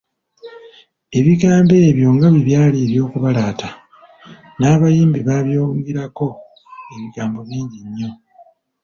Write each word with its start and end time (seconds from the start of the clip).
Ebigambo 1.17 1.73
ebyo 1.89 2.07
nga 2.15 2.27
bwe 2.31 2.45
byali 2.47 2.77
eby'okubalaata, 2.85 3.69
n'abayimbi 4.57 5.19
babyongerako 5.27 6.27
ebigambo 6.95 7.39
bingi 7.49 7.79
nnyo. 7.87 8.09